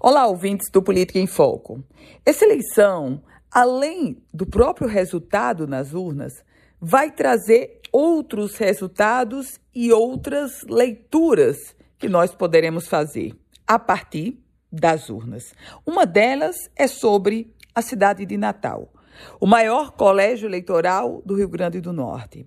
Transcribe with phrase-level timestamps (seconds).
[0.00, 1.82] Olá, ouvintes do Política em Foco.
[2.24, 6.44] Essa eleição, além do próprio resultado nas urnas,
[6.80, 13.34] vai trazer outros resultados e outras leituras que nós poderemos fazer
[13.66, 14.38] a partir
[14.70, 15.52] das urnas.
[15.84, 18.92] Uma delas é sobre a cidade de Natal,
[19.40, 22.46] o maior colégio eleitoral do Rio Grande do Norte.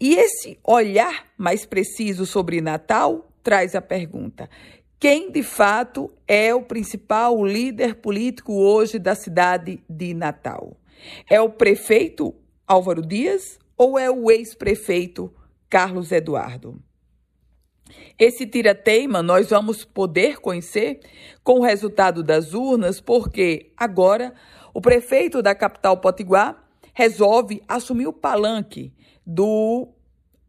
[0.00, 4.48] E esse olhar mais preciso sobre Natal traz a pergunta:
[5.00, 10.76] quem de fato é o principal líder político hoje da cidade de Natal?
[11.28, 12.34] É o prefeito
[12.68, 15.32] Álvaro Dias ou é o ex-prefeito
[15.70, 16.78] Carlos Eduardo?
[18.18, 21.00] Esse tira-teima nós vamos poder conhecer
[21.42, 24.34] com o resultado das urnas, porque agora
[24.74, 26.62] o prefeito da capital Potiguar
[26.92, 28.92] resolve assumir o palanque
[29.24, 29.88] do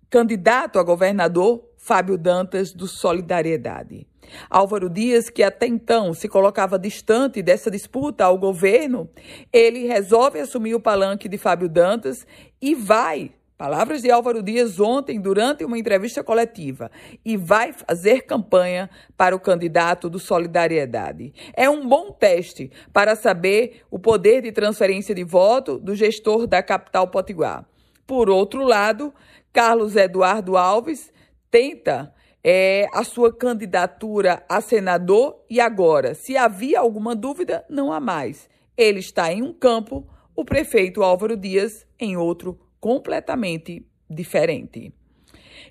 [0.09, 4.10] candidato a governador Fábio Dantas do Solidariedade.
[4.49, 9.09] Álvaro Dias, que até então se colocava distante dessa disputa ao governo,
[9.51, 12.25] ele resolve assumir o palanque de Fábio Dantas
[12.61, 16.89] e vai Palavras de Álvaro Dias ontem, durante uma entrevista coletiva,
[17.23, 21.31] e vai fazer campanha para o candidato do Solidariedade.
[21.53, 26.63] É um bom teste para saber o poder de transferência de voto do gestor da
[26.63, 27.63] capital potiguar.
[28.07, 29.13] Por outro lado,
[29.53, 31.13] Carlos Eduardo Alves
[31.51, 32.11] tenta
[32.43, 38.49] é, a sua candidatura a senador e agora, se havia alguma dúvida, não há mais.
[38.75, 44.93] Ele está em um campo, o prefeito Álvaro Dias em outro completamente diferente.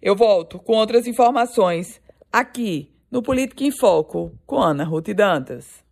[0.01, 2.01] Eu volto com outras informações
[2.33, 5.85] aqui no Política em Foco com Ana Ruth Dantas.